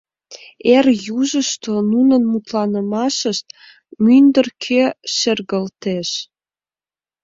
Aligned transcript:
Эр 0.75 0.85
южышто 1.17 1.73
нунын 1.91 2.23
мутланымышт 2.31 3.45
мӱндыркӧ 4.03 4.83
шергылтеш. 5.15 6.09